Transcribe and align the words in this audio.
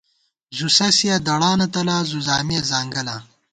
زُوسَسِیَہ 0.57 1.15
دڑانہ 1.25 1.67
تلا، 1.73 1.97
زُوزامِیہ 2.09 2.61
ځانگلاں 2.69 3.21